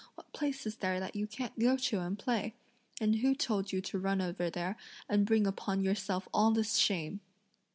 What 0.15 0.33
place 0.33 0.65
is 0.65 0.77
there 0.77 0.99
that 0.99 1.15
you 1.15 1.27
can't 1.27 1.59
go 1.59 1.77
to 1.77 1.99
and 1.99 2.17
play; 2.17 2.55
and 2.99 3.17
who 3.17 3.35
told 3.35 3.71
you 3.71 3.81
to 3.81 3.99
run 3.99 4.19
over 4.19 4.49
there 4.49 4.75
and 5.07 5.27
bring 5.27 5.45
upon 5.45 5.83
yourself 5.83 6.27
all 6.33 6.49
this 6.49 6.75
shame?" 6.77 7.21